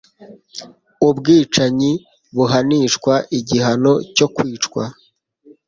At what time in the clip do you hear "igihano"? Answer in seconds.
3.37-3.93